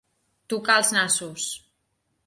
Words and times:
Tocar 0.53 0.79
els 0.83 0.91
nassos. 0.97 1.47